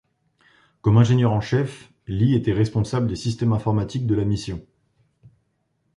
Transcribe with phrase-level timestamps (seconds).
[0.81, 4.65] Comme ingénieur en chef, Lee était responsable des systèmes informatiques de la mission.